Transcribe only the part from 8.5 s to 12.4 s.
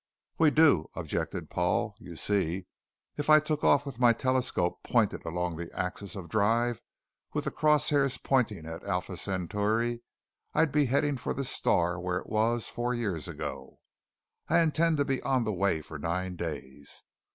at Alpha Centauri, I'd be heading for the star where it